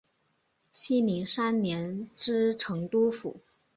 [0.71, 3.39] 熙宁三年知成都府。